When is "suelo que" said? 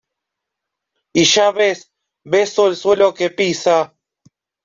2.75-3.29